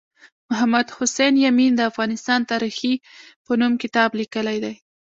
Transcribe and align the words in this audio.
محمد 0.49 0.87
حسین 0.97 1.33
یمین 1.45 1.71
د 1.75 1.81
افغانستان 1.91 2.39
تاریخي 2.51 2.93
په 3.45 3.51
نوم 3.59 3.73
کتاب 3.83 4.09
لیکلی 4.19 4.57
دی 4.63 4.73